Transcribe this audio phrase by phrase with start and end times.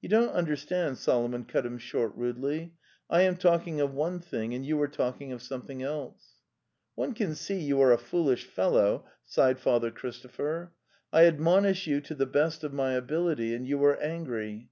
[0.00, 2.72] "You don't understand,' Solomon cut him short rudely.
[3.10, 6.36] "I am talking of one thing and you are talking of something else...."
[6.94, 10.72] '"One can see you are a foolish fellow," sighed Father Christopher.''
[11.12, 14.70] I admonish you to the best of my ability, and you are angry.